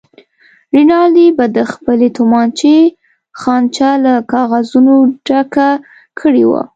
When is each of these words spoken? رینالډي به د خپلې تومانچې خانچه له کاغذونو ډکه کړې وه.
رینالډي 0.75 1.27
به 1.37 1.45
د 1.57 1.59
خپلې 1.71 2.07
تومانچې 2.17 2.77
خانچه 3.39 3.91
له 4.05 4.13
کاغذونو 4.31 4.95
ډکه 5.27 5.69
کړې 6.19 6.45
وه. 6.49 6.61